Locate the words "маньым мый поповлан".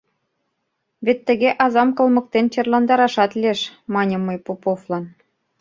3.93-5.05